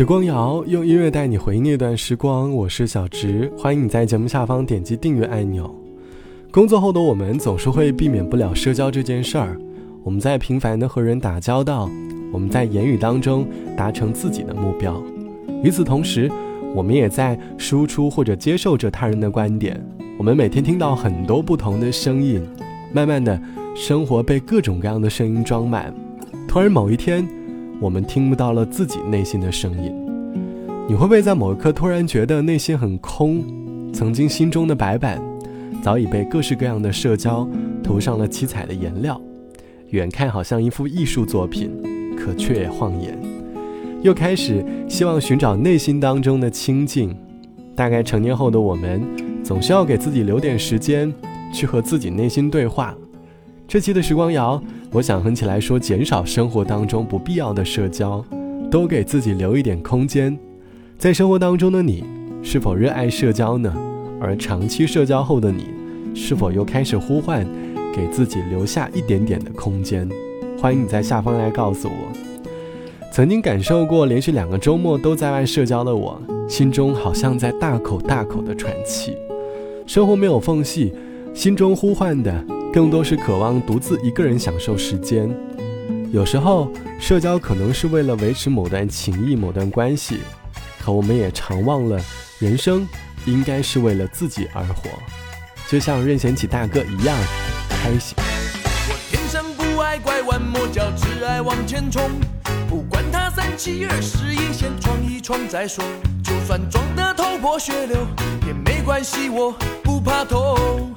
[0.00, 5.70] 时光谣用音乐带你回忆那段时光，我是小植，欢迎你在节目下方点击订阅按钮。
[6.50, 9.60] 工作后的我们总是会避免不了社交这件事儿，
[10.02, 11.86] 我们在频繁的和人打交道，
[12.32, 13.46] 我们在言语当中
[13.76, 15.02] 达成自己的目标，
[15.62, 16.32] 与此同时，
[16.74, 19.78] 我们也在输出或者接受着他人的观点。
[20.16, 22.40] 我们每天听到很多不同的声音，
[22.90, 23.38] 慢慢的，
[23.76, 25.94] 生活被各种各样的声音装满，
[26.48, 27.28] 突然某一天。
[27.82, 29.90] 我们听不到了自己内心的声音，
[30.90, 33.44] 你会不会在某一刻突然觉得内心很空？
[33.92, 35.22] 曾经心中的白板，
[35.80, 37.48] 早已被各式各样的社交
[37.80, 39.20] 涂上了七彩的颜料，
[39.90, 41.70] 远看好像一幅艺术作品，
[42.16, 43.16] 可却也晃眼。
[44.02, 47.16] 又开始希望寻找内心当中的清静。
[47.76, 49.00] 大概成年后的我们，
[49.44, 51.14] 总需要给自己留点时间，
[51.54, 52.92] 去和自己内心对话。
[53.68, 54.60] 这期的时光谣。
[54.90, 58.24] 我想哼起来说，减少生活当中不必要的社交，
[58.68, 60.36] 多给自己留一点空间。
[61.00, 62.04] 在生活当中的你，
[62.42, 63.74] 是否热爱社交呢？
[64.20, 65.68] 而长期社交后的你，
[66.14, 67.42] 是否又开始呼唤，
[67.90, 70.06] 给自己留下一点点的空间？
[70.60, 73.10] 欢迎你在下方来告诉我。
[73.10, 79.16] 曾经感受过连续两个周末都在外社交的我，心中好像在大口大口的喘气。
[79.86, 80.92] 生活没有缝隙，
[81.32, 82.44] 心中呼唤的。
[82.74, 85.34] 更多是渴望独自一个人享受时间。
[86.12, 90.18] 有时候，社交可能是为了维持某段情谊、某段关系，
[90.82, 92.00] 可我们也常忘了，
[92.38, 92.88] 人生
[93.26, 94.90] 应该是为了自己而活。
[95.68, 97.16] 就像任贤齐大哥一样，
[97.68, 98.16] 开心。
[98.16, 102.10] 我天生不爱拐弯抹角，只爱往前冲。
[102.68, 105.84] 不管他三七二十一，先闯一闯再说。
[106.24, 108.06] 就算撞得头破血流
[108.46, 110.94] 也没关系，我不怕痛。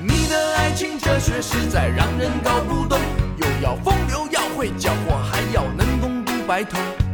[0.00, 2.81] 你的爱情哲学实在让人搞不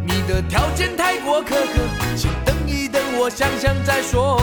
[0.07, 1.81] 你的条件太过苛刻，
[2.17, 4.41] 请等一等，我想想再说。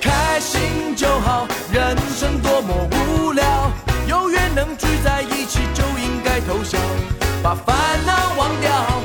[0.00, 3.70] 开心就好，人生多么无聊，
[4.06, 6.78] 有缘能聚在一起就应该偷笑，
[7.42, 8.95] 把烦恼忘掉，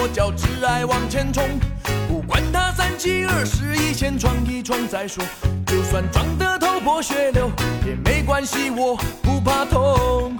[0.00, 1.44] 我叫只爱往前冲，
[2.06, 5.24] 不管他三七二十一，先闯一闯再说。
[5.66, 7.50] 就算撞得头破血流
[7.84, 10.38] 也没关系，我不怕痛。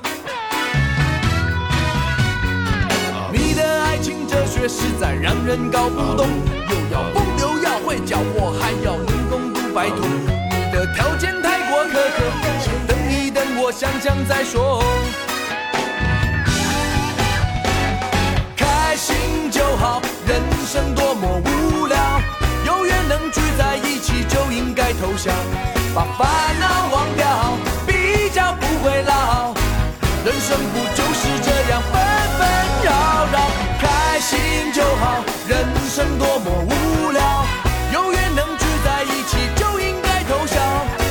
[3.32, 6.28] 你的爱情哲学实在让人搞不懂，
[6.70, 10.06] 又要风流要会教我，还要能攻读白头。
[10.48, 12.22] 你的条件太过苛刻，
[12.60, 14.84] 先等一等，我想想再说。
[20.70, 21.96] 生多么无聊，
[22.66, 25.32] 有缘能聚在一起就应该偷笑，
[25.94, 26.28] 把烦
[26.60, 27.26] 恼忘掉，
[27.86, 29.54] 比较不会老。
[30.26, 32.02] 人生不就是这样纷
[32.36, 32.46] 纷
[32.84, 32.92] 扰
[33.32, 33.48] 扰，
[33.80, 34.38] 开心
[34.74, 35.24] 就好。
[35.48, 37.46] 人生多么无聊，
[37.94, 40.60] 有缘能聚在一起就应该偷笑，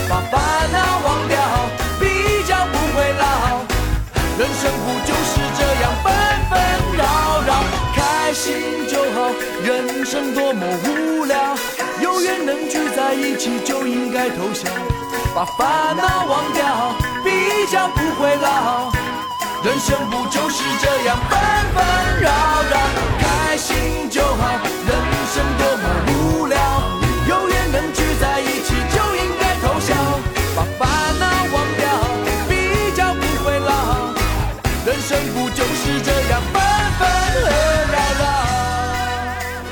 [0.07, 1.39] 把烦恼忘掉，
[1.99, 3.65] 比较不会老。
[4.37, 5.41] 人生不就是
[10.83, 11.55] 无聊，
[12.01, 14.67] 有缘能聚在一起就应该偷笑，
[15.35, 18.91] 把烦恼忘掉，比较不会老。
[19.63, 21.39] 人生不就是这样纷
[21.73, 22.29] 纷扰
[22.71, 22.77] 扰，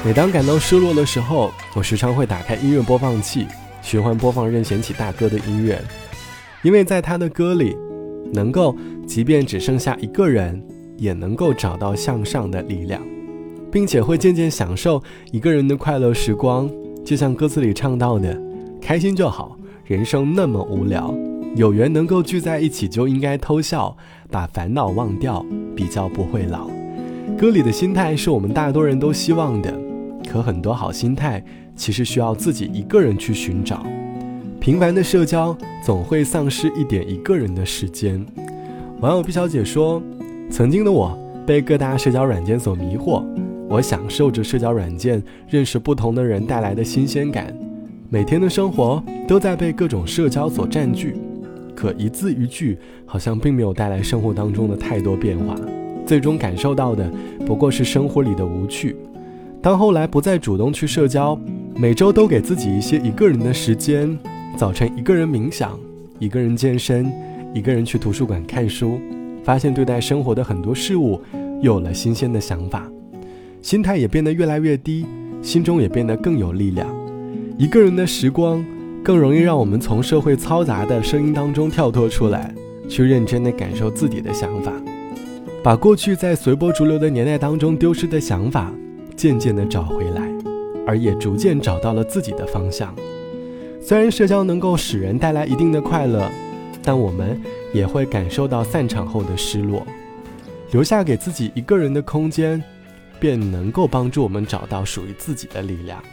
[0.06, 3.48] 每当感到失落的时候，我时常会打开音乐播放器，
[3.82, 5.82] 循环播放任贤齐大哥的音乐，
[6.62, 7.76] 因为在他的歌里，
[8.32, 8.76] 能够
[9.08, 10.64] 即便只剩下一个人，
[10.96, 13.02] 也能够找到向上的力量，
[13.72, 16.70] 并且会渐渐享受一个人的快乐时光。
[17.04, 18.40] 就像歌词里唱到的
[18.80, 21.12] ：“开心就好，人生那么无聊。”
[21.58, 23.98] 有缘能够聚在一起就应该偷笑，
[24.30, 25.44] 把烦恼忘掉，
[25.76, 26.70] 比较不会老。
[27.36, 29.74] 歌里的心态是我们大多人都希望的，
[30.30, 31.44] 可很多好心态
[31.76, 33.86] 其实需要自己一个人去寻找。
[34.60, 38.26] 频繁的社交总会丧失一点一个人的时间。
[39.02, 40.02] 网友毕小姐说
[40.50, 43.24] ：“曾经的我被各大社交软件所迷惑，
[43.70, 47.56] 我享受着社交软件认识不同的人带来的新鲜感，
[48.10, 51.16] 每天的生活都在被各种社交所占据。
[51.76, 55.54] 可一字一句好像并没有带来生活当中的太多变化，
[56.08, 57.12] 最终感受到的
[57.46, 58.96] 不过是生活里的无趣。
[59.66, 61.36] 当后来不再主动去社交，
[61.76, 64.16] 每周都给自己一些一个人的时间。”
[64.56, 65.76] 早晨一个人冥想，
[66.20, 67.12] 一个人健身，
[67.52, 69.00] 一个人去图书馆看书，
[69.44, 71.20] 发现对待生活的很多事物
[71.64, 72.88] 有了新鲜的想法，
[73.64, 75.04] 心态也变得越来越低，
[75.42, 76.88] 心中也变得更有力量。
[77.58, 78.64] 一个人的时光
[79.04, 82.54] 更容易让我们从社会嘈杂的声音当中跳脱出来，
[82.88, 84.72] 去认真的感受自己的想法，
[85.64, 88.72] 把过去在随波逐流的年代当中丢失的想法
[89.16, 90.22] 渐渐的找回来，
[90.86, 92.94] 而也逐渐找到了自己的方向。
[93.82, 96.30] 虽然社交能够使人带来一定的快乐，
[96.84, 97.40] 但我们
[97.74, 99.86] 也会感受到散场后的失落。
[100.72, 102.62] 留下给自己一个人的空间，
[103.20, 106.04] 便能够帮助我们找到属于自己的力量。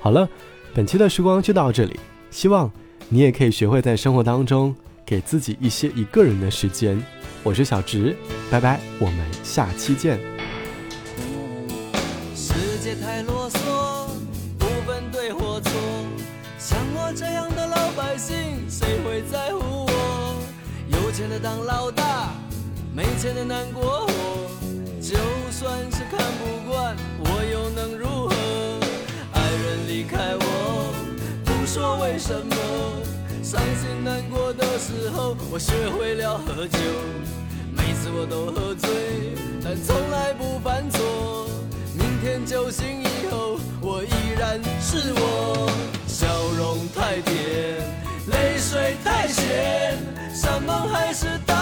[0.00, 0.28] 好了，
[0.74, 1.98] 本期的时光就到这里，
[2.30, 2.70] 希望
[3.08, 4.74] 你也可以学会在生活当中
[5.06, 7.00] 给自己一些一个人的时间。
[7.42, 8.14] 我是小直，
[8.50, 10.33] 拜拜，我们下期见。
[19.30, 20.36] 在乎我？
[20.88, 22.30] 有钱的当老大，
[22.94, 24.12] 没钱的难过活。
[25.00, 25.16] 就
[25.50, 28.34] 算是看不惯，我又能如何？
[29.32, 30.94] 爱人离开我，
[31.44, 32.56] 不说为什么。
[33.42, 36.78] 伤心难过的时候，我学会了喝酒。
[37.76, 38.88] 每次我都喝醉，
[39.62, 41.48] 但从来不犯错。
[41.94, 45.33] 明天酒醒以后，我依然是我。
[51.14, 51.53] 是。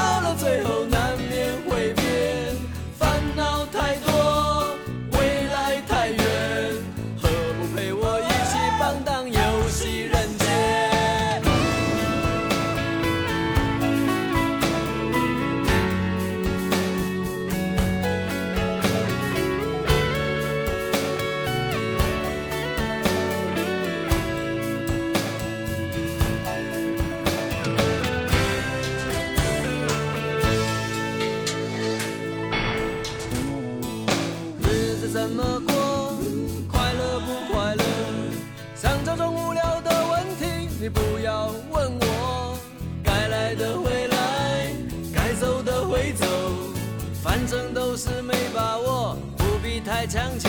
[48.62, 50.48] 把握，不必太强求。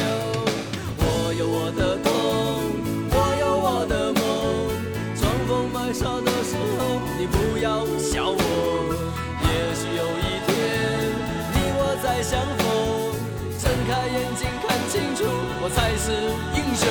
[0.99, 2.13] 我有我的痛，
[3.09, 4.21] 我有我的梦。
[5.17, 8.39] 装疯卖傻的时候，你不要笑我。
[9.41, 9.49] 也
[9.79, 10.53] 许有一天，
[11.53, 12.61] 你我再相逢。
[13.57, 15.25] 睁开眼睛看清楚，
[15.63, 16.05] 我才是
[16.53, 16.85] 英雄。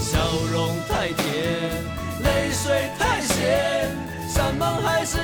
[0.00, 0.08] 笑
[0.54, 0.56] 容
[0.88, 1.20] 太甜，
[2.24, 3.92] 泪水太咸，
[4.26, 5.18] 山盟海誓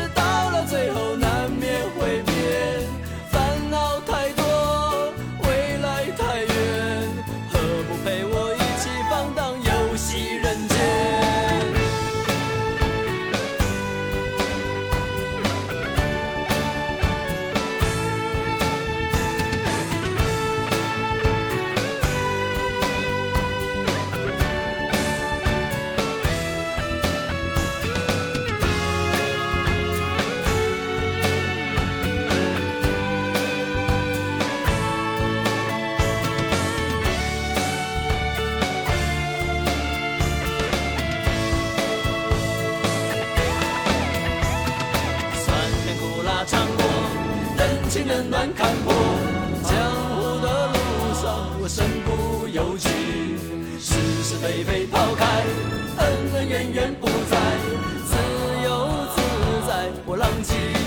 [48.55, 48.93] 看破，
[49.65, 49.73] 江
[50.11, 50.75] 湖的路
[51.15, 51.25] 上
[51.61, 52.89] 我身不由己，
[53.79, 55.45] 是是非非抛开，
[55.99, 57.37] 恩恩怨怨不再，
[58.07, 58.15] 自
[58.65, 58.69] 由
[59.15, 59.17] 自
[59.69, 60.86] 在我浪迹。